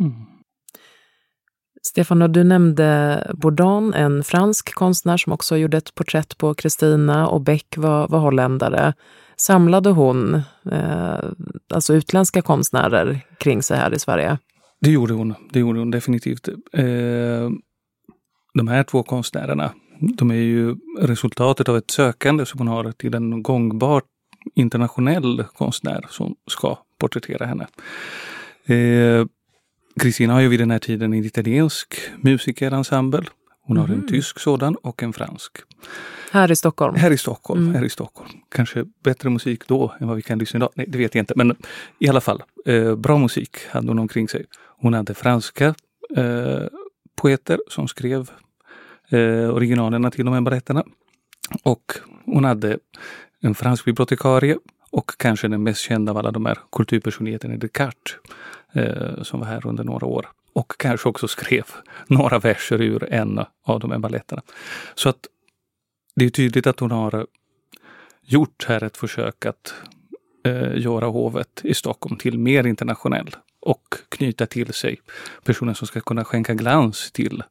[0.00, 0.12] Mm.
[1.86, 7.40] Stefan, du nämnde Bourdon, en fransk konstnär som också gjorde ett porträtt på Kristina och
[7.40, 8.94] Beck var, var holländare
[9.36, 10.34] samlade hon
[10.72, 11.18] eh,
[11.74, 14.38] alltså utländska konstnärer kring sig här i Sverige?
[14.80, 16.48] Det gjorde hon, det gjorde hon definitivt.
[16.72, 17.50] Eh,
[18.54, 23.14] de här två konstnärerna, de är ju resultatet av ett sökande som hon har till
[23.14, 24.02] en gångbar
[24.54, 27.66] internationell konstnär som ska porträttera henne.
[28.66, 29.26] Eh,
[30.00, 33.24] Kristina har ju vid den här tiden en italiensk musikerensemble.
[33.66, 34.08] Hon har en mhm.
[34.08, 35.52] tysk sådan och en fransk.
[36.32, 36.94] Här i Stockholm?
[36.94, 37.62] Här i Stockholm.
[37.62, 37.74] Mm.
[37.74, 38.30] Här i Stockholm.
[38.48, 40.70] Kanske bättre musik då än vad vi kan lyssna idag.
[40.74, 41.34] Nej, det vet jag inte.
[41.36, 41.56] Men
[41.98, 44.44] i alla fall, eh, bra musik hade hon omkring sig.
[44.80, 45.74] Hon hade franska
[46.16, 46.62] eh,
[47.16, 48.30] poeter som skrev
[49.08, 50.84] eh, originalerna till de här baletterna.
[51.62, 51.92] Och
[52.24, 52.78] hon hade
[53.40, 54.56] en fransk bibliotekarie
[54.90, 58.16] och kanske den mest kända av alla de här kulturpersonligheterna, Descartes,
[58.72, 60.26] eh, som var här under några år.
[60.54, 61.64] Och kanske också skrev
[62.06, 64.42] några verser ur en av de här baletterna.
[64.94, 65.26] Så att
[66.16, 67.26] det är tydligt att hon har
[68.22, 69.74] gjort här ett försök att
[70.44, 75.00] eh, göra hovet i Stockholm till mer internationell och knyta till sig
[75.44, 77.42] personer som ska kunna skänka glans till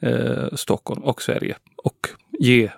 [0.00, 2.08] eh, Stockholm och Sverige och
[2.38, 2.70] ge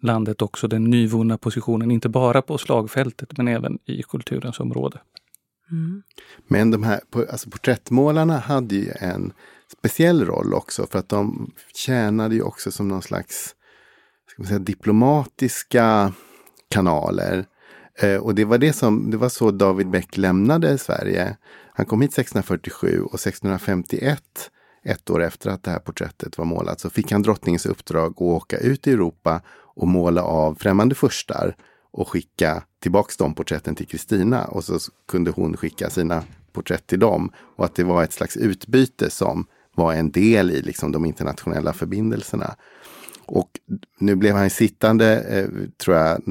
[0.00, 4.98] landet också den nyvunna positionen, inte bara på slagfältet men även i kulturens område.
[5.70, 6.02] Mm.
[6.48, 7.00] Men de här
[7.30, 9.32] alltså porträttmålarna hade ju en
[9.78, 13.54] speciell roll också för att de tjänade ju också som någon slags
[14.30, 16.12] ska man säga, diplomatiska
[16.68, 17.46] kanaler.
[18.00, 21.36] Eh, och det var, det, som, det var så David Beck lämnade Sverige.
[21.74, 24.50] Han kom hit 1647 och 1651
[24.84, 28.20] ett år efter att det här porträttet var målat så fick han drottningens uppdrag att
[28.20, 31.56] åka ut i Europa och måla av främmande furstar
[31.90, 36.22] och skicka tillbaks de porträtten till Kristina och så kunde hon skicka sina
[36.52, 37.32] porträtt till dem.
[37.56, 41.72] Och att det var ett slags utbyte som var en del i liksom, de internationella
[41.72, 42.54] förbindelserna.
[43.26, 43.50] Och
[43.98, 46.22] nu blev han sittande, eh, tror jag,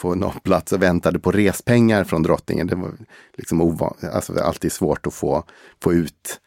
[0.00, 2.66] på någon plats och väntade på respengar från drottningen.
[2.66, 2.92] Det var
[3.36, 5.44] liksom ovan, alltså alltid svårt att få,
[5.80, 6.40] få ut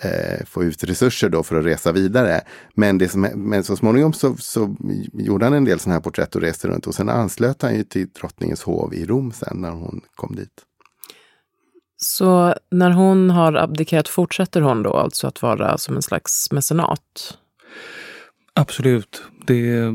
[0.00, 2.40] eh, få ut resurser då för att resa vidare.
[2.74, 4.76] Men, det som, men så småningom så, så
[5.12, 7.84] gjorde han en del sådana här porträtt och reste runt och sen anslöt han ju
[7.84, 10.62] till drottningens hov i Rom sen när hon kom dit.
[11.96, 17.38] Så när hon har abdikerat, fortsätter hon då alltså att vara som en slags mecenat?
[18.54, 19.22] Absolut.
[19.46, 19.94] Det är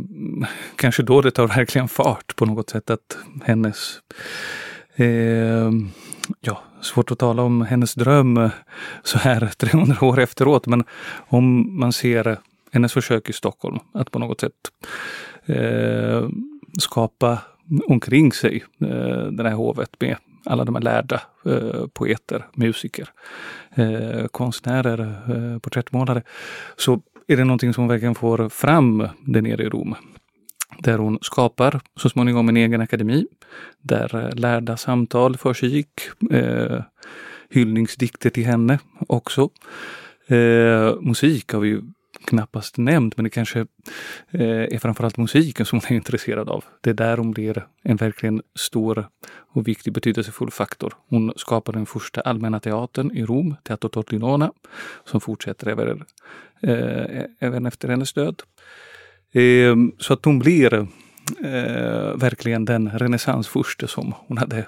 [0.76, 4.00] kanske då det tar verkligen fart på något sätt att hennes
[4.96, 5.72] eh,
[6.42, 8.52] ja, svårt att tala om hennes dröm eh,
[9.04, 10.68] så här 300 år efteråt.
[10.68, 10.84] Men
[11.28, 12.38] om man ser
[12.72, 14.54] hennes försök i Stockholm att på något sätt
[15.46, 16.30] eh,
[16.80, 17.40] skapa
[17.88, 23.10] omkring sig eh, det här hovet med alla de här lärda eh, poeter, musiker,
[23.76, 26.24] eh, konstnärer, eh, porträttmålare.
[26.78, 29.96] Så är det någonting som verkligen får fram där nere i Rom
[30.82, 33.28] där hon skapar så småningom en egen akademi
[33.82, 36.02] där eh, lärda samtal försiggick.
[36.32, 36.82] Eh,
[37.50, 39.50] hyllningsdikter till henne också.
[40.28, 41.82] Eh, musik har vi ju
[42.26, 43.60] knappast nämnt, men det kanske
[44.32, 46.64] eh, är framförallt musiken som hon är intresserad av.
[46.82, 49.08] Det är där hon blir en verkligen stor
[49.54, 50.94] och viktig betydelsefull faktor.
[51.10, 54.52] Hon skapar den första allmänna teatern i Rom, Teatro Tortinona,
[55.06, 56.04] som fortsätter även,
[56.62, 58.42] eh, även efter hennes död.
[59.34, 60.88] Eh, så att hon blir eh,
[62.16, 64.66] verkligen den renässansfurste som hon hade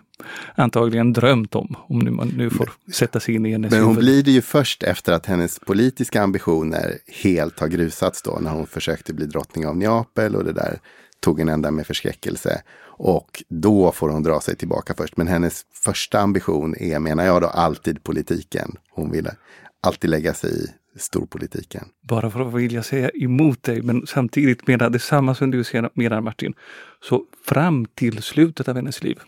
[0.55, 1.75] antagligen drömt om.
[1.87, 4.03] Om nu man nu får sätta sig in i hennes Men hon huvud.
[4.03, 8.67] blir det ju först efter att hennes politiska ambitioner helt har grusats då när hon
[8.67, 10.79] försökte bli drottning av Neapel och det där
[11.19, 12.61] tog en ända med förskräckelse.
[12.95, 15.17] Och då får hon dra sig tillbaka först.
[15.17, 18.75] Men hennes första ambition är, menar jag då, alltid politiken.
[18.91, 19.35] Hon ville
[19.81, 21.87] alltid lägga sig i storpolitiken.
[22.01, 26.53] Bara för att vilja säga emot dig, men samtidigt menar detsamma som du menar Martin.
[27.01, 29.19] Så fram till slutet av hennes liv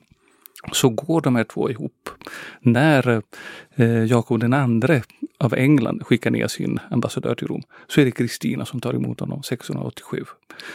[0.72, 2.10] så går de här två ihop.
[2.60, 3.22] När
[3.76, 5.04] eh, Jakob den andre
[5.40, 9.20] av England skickar ner sin ambassadör till Rom så är det Kristina som tar emot
[9.20, 10.24] honom 1687.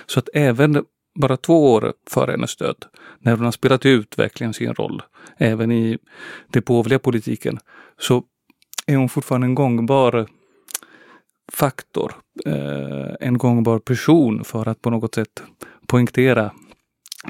[0.07, 0.85] Så att även
[1.21, 2.85] bara två år före hennes död,
[3.19, 5.03] när hon har spelat ut verkligen sin roll,
[5.37, 5.99] även i
[6.49, 7.59] den påvliga politiken,
[7.99, 8.25] så
[8.87, 10.27] är hon fortfarande en gångbar
[11.53, 12.15] faktor,
[12.47, 15.43] eh, en gångbar person för att på något sätt
[15.87, 16.51] poängtera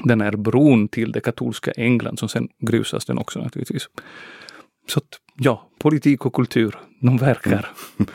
[0.04, 3.88] den här bron till det katolska England som sen grusas den också naturligtvis.
[4.88, 8.10] Så att, ja, politik och kultur, de verkar mm.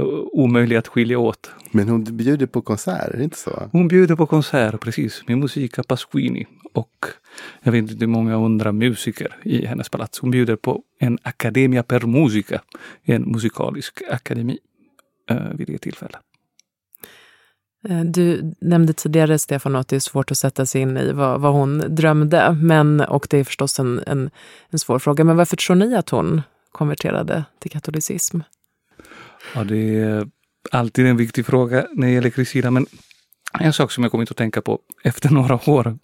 [0.32, 1.50] omöjliga att skilja åt.
[1.70, 3.68] Men hon bjuder på konserter, inte så?
[3.72, 7.06] Hon bjuder på konserter, precis, med Musica Pasquini och
[7.62, 10.20] jag vet inte hur många hundra musiker i hennes palats.
[10.20, 12.62] Hon bjuder på en Academia per Musica,
[13.02, 14.73] en musikalisk akademi eh,
[15.54, 16.20] vid det tillfället.
[17.88, 21.40] Eh, du nämnde tidigare, Stefan, att det är svårt att sätta sig in i vad,
[21.40, 22.52] vad hon drömde.
[22.52, 24.30] Men, och det är förstås en, en,
[24.70, 25.24] en, svår fråga.
[25.24, 28.40] Men varför tror ni att hon konverterade till katolicism?
[29.54, 30.28] Ja, det är
[30.70, 32.70] alltid en viktig fråga när det gäller Kristina.
[32.70, 32.86] Men
[33.60, 35.98] en sak som jag kommit att tänka på efter några år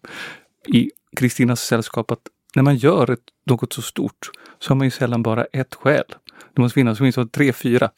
[0.69, 2.23] i Kristinas sällskap, att
[2.55, 6.15] när man gör ett, något så stort så har man ju sällan bara ett skäl.
[6.55, 7.91] Det måste finnas åtminstone tre, fyra.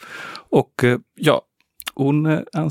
[0.50, 1.42] Och eh, ja,
[1.94, 2.68] hon, eh,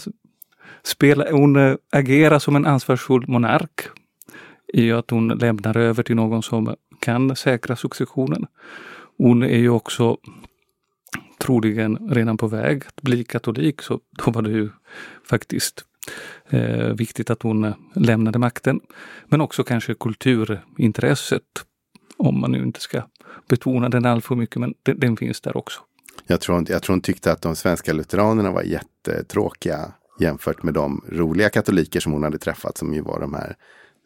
[0.83, 3.81] spela, hon eh, agerar som en ansvarsfull monark
[4.73, 8.47] i att hon lämnar över till någon som kan säkra successionen.
[9.17, 10.17] Hon är ju också
[11.41, 14.69] troligen redan på väg att bli katolik, så då var det ju
[15.29, 15.85] faktiskt
[16.49, 18.79] eh, viktigt att hon lämnade makten.
[19.25, 21.43] Men också kanske kulturintresset,
[22.21, 23.03] om man nu inte ska
[23.49, 25.81] betona den alltför mycket, men den, den finns där också.
[26.27, 31.01] Jag tror, jag tror hon tyckte att de svenska lutheranerna var jättetråkiga jämfört med de
[31.09, 33.55] roliga katoliker som hon hade träffat som ju var de här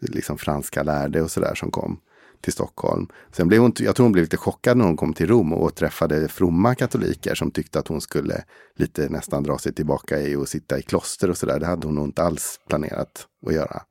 [0.02, 2.00] liksom franska lärde och sådär som kom
[2.42, 3.08] till Stockholm.
[3.32, 5.76] Sen blev hon, jag tror hon blev lite chockad när hon kom till Rom och
[5.76, 8.44] träffade fromma katoliker som tyckte att hon skulle
[8.76, 11.60] lite nästan dra sig tillbaka i och sitta i kloster och sådär.
[11.60, 13.82] Det hade hon nog inte alls planerat att göra.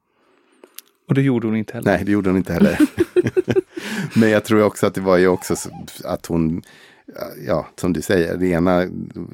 [1.08, 1.90] Och det gjorde hon inte heller?
[1.90, 2.78] Nej, det gjorde hon inte heller.
[4.18, 5.54] Men jag tror också att det var ju också
[6.04, 6.62] att hon,
[7.46, 8.84] ja, som du säger, det ena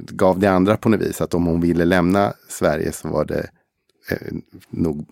[0.08, 1.20] gav det andra på något vis.
[1.20, 3.50] Att om hon ville lämna Sverige så var det
[4.10, 4.32] eh,
[4.70, 5.08] nog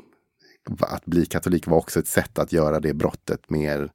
[0.80, 3.90] att bli katolik var också ett sätt att göra det brottet mer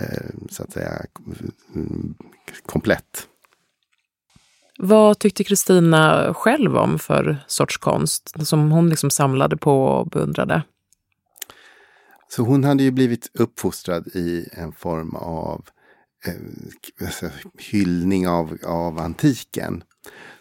[0.00, 0.92] eh, så att säga
[2.66, 3.28] komplett.
[4.78, 10.62] Vad tyckte Kristina själv om för sorts konst som hon liksom samlade på och beundrade?
[12.28, 15.64] Så hon hade ju blivit uppfostrad i en form av
[16.26, 19.82] eh, hyllning av, av antiken.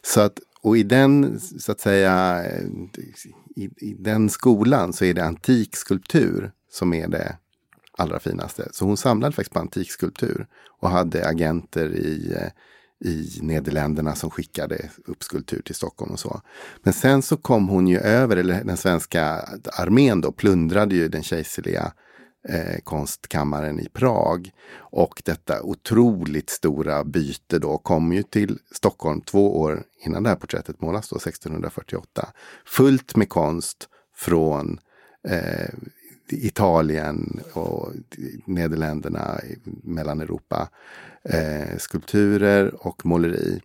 [0.01, 2.43] Så att, och i den, så att säga,
[3.55, 7.37] i, i den skolan så är det antik skulptur som är det
[7.97, 8.69] allra finaste.
[8.71, 10.47] Så hon samlade faktiskt på antikskulptur
[10.79, 12.51] och hade agenter i, eh,
[13.05, 16.41] i Nederländerna som skickade upp skulptur till Stockholm och så.
[16.83, 19.23] Men sen så kom hon ju över, eller den svenska
[19.77, 21.91] armén då plundrade ju den kejserliga
[22.49, 24.51] eh, konstkammaren i Prag.
[24.77, 30.35] Och detta otroligt stora byte då kom ju till Stockholm två år innan det här
[30.35, 32.27] porträttet målas, då 1648.
[32.65, 34.79] Fullt med konst från
[35.27, 35.69] eh,
[36.29, 37.91] Italien och
[38.45, 39.39] Nederländerna,
[39.83, 40.69] Mellaneuropa.
[41.29, 43.61] Eh, skulpturer och måleri.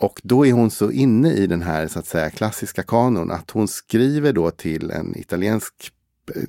[0.00, 3.50] Och då är hon så inne i den här så att säga klassiska kanon att
[3.50, 5.92] hon skriver då till en italiensk
[6.34, 6.42] eh,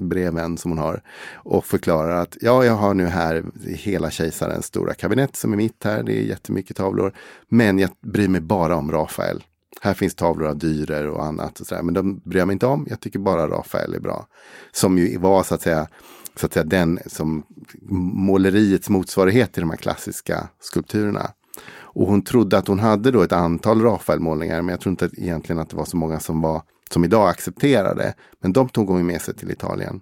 [0.00, 1.02] breven som hon har
[1.34, 5.84] och förklarar att ja, jag har nu här hela kejsarens stora kabinett som är mitt
[5.84, 6.02] här.
[6.02, 7.12] Det är jättemycket tavlor.
[7.48, 9.42] Men jag bryr mig bara om Rafael.
[9.86, 11.60] Här finns tavlor av Dürer och annat.
[11.60, 12.86] Och så Men de bryr jag mig inte om.
[12.90, 14.26] Jag tycker bara Rafael är bra.
[14.72, 15.88] Som ju var så att säga,
[16.36, 17.42] så att säga den som
[17.90, 21.30] måleriets motsvarighet till de här klassiska skulpturerna.
[21.78, 25.60] Och hon trodde att hon hade då ett antal Rafael-målningar, men jag tror inte egentligen
[25.60, 28.14] att det var så många som var som idag accepterade.
[28.40, 30.00] Men de tog hon med sig till Italien.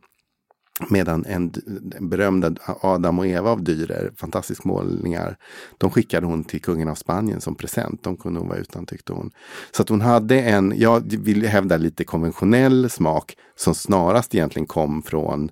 [0.88, 1.52] Medan en,
[1.96, 5.36] en berömda Adam och Eva av Dürer, fantastiska målningar,
[5.78, 8.02] de skickade hon till kungen av Spanien som present.
[8.02, 9.30] De kunde hon vara utan tyckte hon.
[9.70, 15.02] Så att hon hade en, jag vill hävda lite konventionell smak som snarast egentligen kom
[15.02, 15.50] från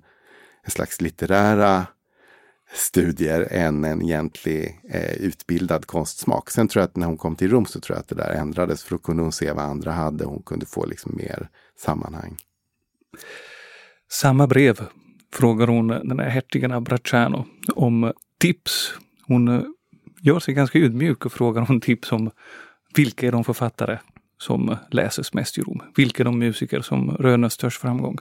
[0.63, 1.85] en slags litterära
[2.73, 6.49] studier än en egentlig eh, utbildad konstsmak.
[6.49, 8.31] Sen tror jag att när hon kom till Rom så tror jag att det där
[8.31, 8.83] ändrades.
[8.83, 10.25] För då kunde hon se vad andra hade.
[10.25, 12.37] Hon kunde få liksom mer sammanhang.
[14.11, 14.87] Samma brev
[15.33, 18.93] frågar hon den här hertigen av om tips.
[19.27, 19.61] Hon eh,
[20.21, 22.31] gör sig ganska ödmjuk och frågar om tips om
[22.95, 23.97] vilka är de författare
[24.37, 25.81] som läses mest i Rom.
[25.95, 28.17] Vilka är de musiker som röner störst framgång?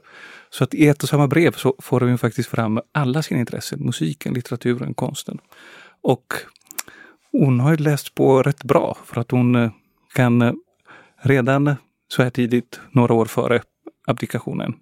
[0.50, 3.84] Så att i ett och samma brev så får hon faktiskt fram alla sina intressen.
[3.84, 5.38] Musiken, litteraturen, konsten.
[6.02, 6.26] Och
[7.32, 9.70] hon har ju läst på rätt bra för att hon eh,
[10.14, 10.52] kan eh,
[11.22, 11.76] redan
[12.08, 13.62] så här tidigt, några år före
[14.06, 14.74] abdikationen,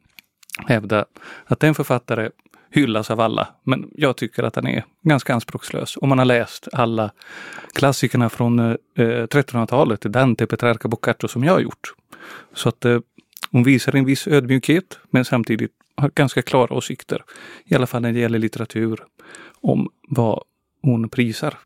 [0.66, 1.04] hävda
[1.44, 2.30] att en författare
[2.70, 3.48] hyllas av alla.
[3.62, 5.96] Men jag tycker att han är ganska anspråkslös.
[5.96, 7.10] Om man har läst alla
[7.72, 11.94] klassikerna från eh, eh 1300-talet, Dante, Petrarca, Boccaccio som jag har gjort.
[12.54, 13.00] Så att eh,
[13.50, 17.24] hon visar en viss ödmjukhet men samtidigt har ganska klara åsikter.
[17.64, 19.04] I alla fall när det gäller litteratur
[19.60, 20.42] om vad
[20.82, 21.58] hon prisar.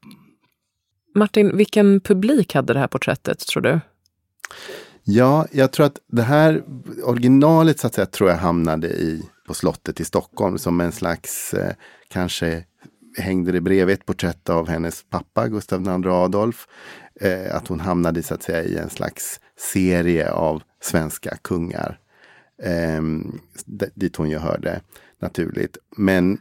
[1.15, 3.81] Martin, vilken publik hade det här porträttet tror du?
[5.07, 6.63] Ja, jag tror att det här
[7.03, 11.55] originalet så att säga tror jag hamnade i på slottet i Stockholm som en slags,
[11.55, 11.73] eh,
[12.09, 12.65] kanske
[13.19, 16.67] hängde det bredvid ett porträtt av hennes pappa Gustav II Adolf.
[17.21, 19.41] Eh, att hon hamnade så att säga i en slags
[19.73, 21.99] serie av svenska kungar.
[22.63, 23.03] Eh,
[23.95, 24.81] dit hon ju hörde
[25.21, 25.79] naturligt.
[25.97, 26.39] Men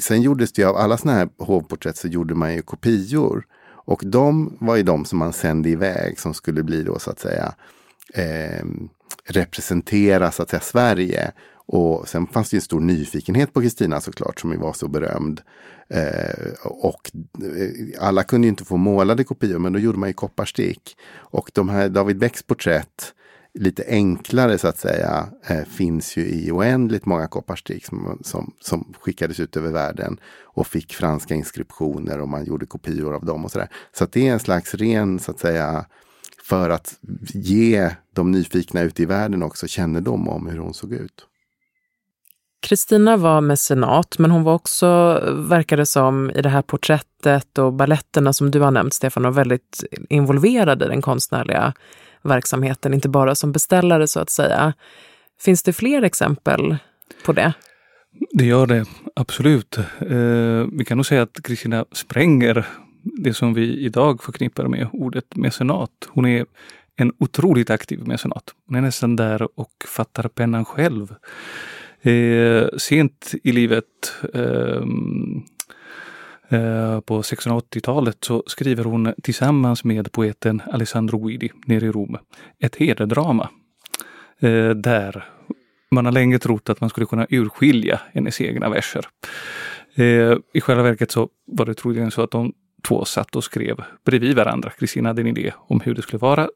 [0.00, 3.46] sen gjordes det ju av alla sådana här hovporträtt så gjorde man ju kopior.
[3.64, 7.20] Och de var ju de som man sände iväg som skulle bli då så att
[7.20, 7.54] säga
[8.14, 8.64] eh,
[9.24, 11.32] representera så att säga Sverige
[11.70, 15.40] och sen fanns det en stor nyfikenhet på Kristina såklart, som ju var så berömd.
[15.88, 17.10] Eh, och
[17.44, 20.96] eh, alla kunde ju inte få målade kopior, men då gjorde man ju kopparstick.
[21.14, 23.14] Och de här David Becks porträtt
[23.54, 28.94] lite enklare så att säga eh, finns ju i oändligt många kopparstick som, som, som,
[29.00, 33.50] skickades ut över världen och fick franska inskriptioner och man gjorde kopior av dem och
[33.50, 33.68] sådär.
[33.92, 35.84] Så att det är en slags ren så att säga
[36.48, 36.98] för att
[37.34, 41.26] ge de nyfikna ute i världen också kännedom om hur hon såg ut.
[42.60, 48.32] Kristina var mecenat, men hon var också, verkade som, i det här porträttet och balletterna
[48.32, 51.74] som du har nämnt, Stefan, och väldigt involverad i den konstnärliga
[52.22, 54.72] verksamheten, inte bara som beställare så att säga.
[55.40, 56.76] Finns det fler exempel
[57.24, 57.52] på det?
[58.32, 58.84] Det gör det,
[59.16, 59.78] absolut.
[59.78, 62.66] Eh, vi kan nog säga att Kristina spränger
[63.02, 65.90] det som vi idag förknippar med ordet mecenat.
[66.08, 66.46] Hon är
[66.96, 68.54] en otroligt aktiv mecenat.
[68.66, 71.14] Hon är nästan där och fattar pennan själv.
[72.00, 73.84] Eh, sent i livet
[74.34, 74.82] eh,
[76.48, 82.18] eh, på 1680-talet så skriver hon tillsammans med poeten Alessandro Guidi nere i Rom
[82.58, 83.48] ett hederdrama.
[84.40, 85.24] Eh, där
[85.90, 89.06] man har länge trott att man skulle kunna urskilja hennes egna verser.
[89.94, 93.76] Eh, I själva verket så var det troligen så att de två satt och skrev
[94.04, 94.70] bredvid varandra.
[94.70, 96.48] Kristina hade en idé om hur det skulle vara.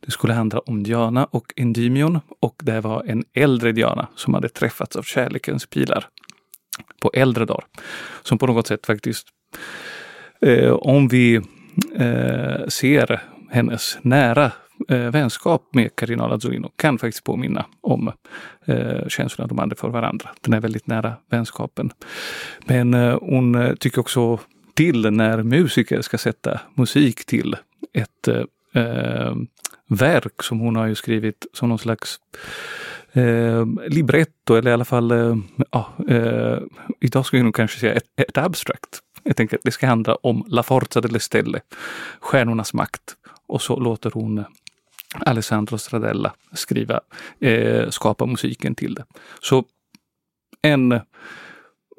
[0.00, 4.48] Det skulle handla om Diana och Endymion och det var en äldre Diana som hade
[4.48, 6.08] träffats av kärlekens pilar
[7.00, 7.64] på äldre dagar.
[8.22, 9.28] Som på något sätt faktiskt,
[10.40, 11.34] eh, om vi
[11.96, 14.52] eh, ser hennes nära
[14.88, 18.12] eh, vänskap med Cardinal Azzolino kan faktiskt påminna om
[18.64, 20.30] eh, känslorna de hade för varandra.
[20.40, 21.90] Den är väldigt nära vänskapen.
[22.66, 24.38] Men eh, hon eh, tycker också
[24.78, 27.56] till när musiker ska sätta musik till
[27.92, 29.34] ett eh, eh,
[29.88, 32.20] verk som hon har ju skrivit som någon slags
[33.12, 35.36] eh, libretto eller i alla fall, eh,
[35.70, 36.58] ja, eh,
[37.00, 38.98] idag skulle jag nog kanske säga ett, ett abstract.
[39.22, 41.60] Jag tänker att det ska handla om La Forza delle Stelle,
[42.20, 43.16] stjärnornas makt.
[43.46, 44.44] Och så låter hon
[45.26, 47.00] Alessandro Stradella skriva,
[47.40, 49.04] eh, skapa musiken till det.
[49.40, 49.64] Så
[50.62, 51.00] en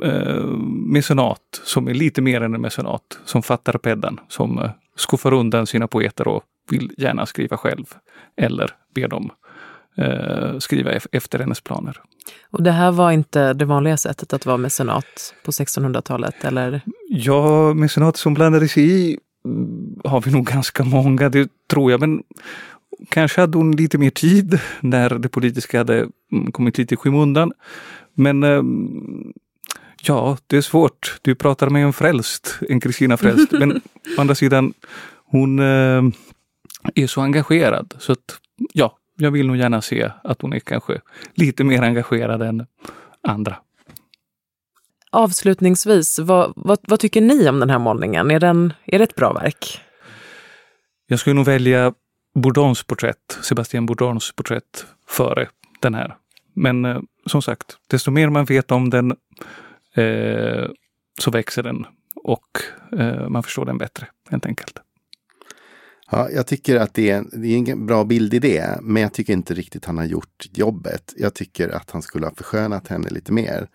[0.04, 0.46] eh,
[0.86, 5.68] mecenat som är lite mer än en mecenat, som fattar peddan, som eh, skuffar undan
[5.68, 7.86] sina poeter och vill gärna skriva själv
[8.38, 9.32] eller be dem
[10.00, 11.98] eh, skriva efter hennes planer.
[12.52, 16.82] Och det här var inte det vanliga sättet att vara mecenat på 1600-talet, eller?
[17.10, 22.00] Ja, mecenat som blandade sig i mm, har vi nog ganska många, det tror jag.
[22.00, 22.24] Men
[23.10, 27.52] kanske hade hon lite mer tid när det politiska hade mm, kommit lite i skymundan.
[28.14, 29.34] Men ehm,
[30.02, 31.20] ja, det är svårt.
[31.22, 33.52] Du pratar med en frälst, en Kristina Frälst.
[33.52, 33.72] Men
[34.18, 34.74] å andra sidan,
[35.26, 36.12] hon ehm,
[36.96, 37.94] är så engagerad.
[38.00, 38.40] Så att,
[38.74, 41.02] ja, jag vill nog gärna se att hon är kanske
[41.34, 42.66] lite mer engagerad än
[43.24, 43.56] andra.
[45.12, 48.32] Avslutningsvis, vad, vad, vad, tycker ni om den här målningen?
[48.32, 49.82] Är, den, är det ett bra verk?
[51.08, 51.94] Jag skulle nog välja
[52.36, 55.48] Bourdons porträtt, Sebastian Bourdons porträtt, före
[55.80, 56.16] den här.
[56.54, 59.16] Men eh, som sagt, desto mer man vet om den
[60.00, 60.70] eh,
[61.22, 61.86] så växer den
[62.16, 62.48] och
[63.00, 64.80] eh, man förstår den bättre, helt enkelt.
[66.12, 69.54] Ja, jag tycker att det är, det är en bra bildidé, men jag tycker inte
[69.54, 71.14] riktigt han har gjort jobbet.
[71.18, 73.68] Jag tycker att han skulle ha förskönat henne lite mer.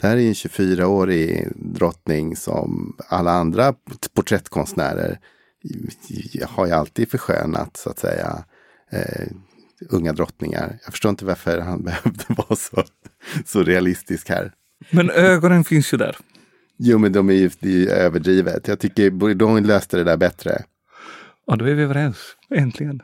[0.00, 3.74] Det här är en 24-årig drottning som alla andra
[4.14, 5.18] porträttkonstnärer
[6.42, 8.44] har ju alltid förskönat, så att säga,
[8.92, 9.26] eh,
[9.90, 10.78] unga drottningar.
[10.84, 12.84] Jag förstår inte varför han behövde vara så,
[13.46, 14.52] så realistisk här.
[14.90, 16.16] Men ögonen finns ju där.
[16.78, 18.68] Jo, men de är ju, det är ju överdrivet.
[18.68, 20.62] Jag tycker Bourdon löste det där bättre.
[21.46, 22.16] Ja, då är vi överens.
[22.54, 23.00] Äntligen.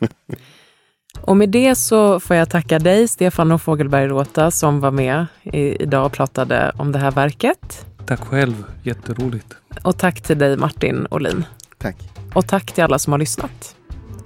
[1.20, 5.26] och med det så får jag tacka dig, Stefan och Fogelberg Råta, som var med
[5.42, 7.86] idag och pratade om det här verket.
[8.06, 8.64] Tack själv.
[8.82, 9.56] Jätteroligt.
[9.82, 11.44] Och tack till dig, Martin Olin.
[11.78, 11.96] Tack.
[12.34, 13.76] Och tack till alla som har lyssnat.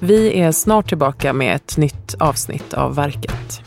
[0.00, 3.62] Vi är snart tillbaka med ett nytt avsnitt av Verket.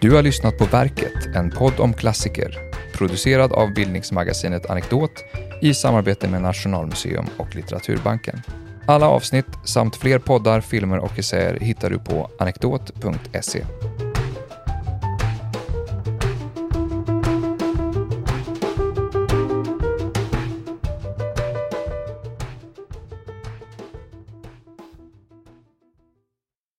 [0.00, 2.58] Du har lyssnat på Verket, en podd om klassiker,
[2.92, 5.24] producerad av bildningsmagasinet Anekdot
[5.62, 8.42] i samarbete med Nationalmuseum och Litteraturbanken.
[8.86, 13.64] Alla avsnitt samt fler poddar, filmer och essäer hittar du på anekdot.se.